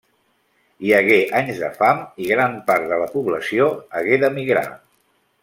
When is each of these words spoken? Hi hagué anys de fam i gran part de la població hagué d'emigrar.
Hi 0.85 0.93
hagué 0.99 1.19
anys 1.39 1.59
de 1.63 1.69
fam 1.81 2.01
i 2.23 2.31
gran 2.31 2.57
part 2.71 2.89
de 2.93 2.99
la 3.03 3.09
població 3.13 3.69
hagué 4.01 4.21
d'emigrar. 4.25 4.67